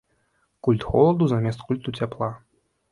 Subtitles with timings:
[0.67, 2.33] Культ холаду замест культу цяпла.